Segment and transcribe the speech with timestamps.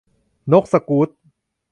[0.51, 1.09] นกสกู๊ต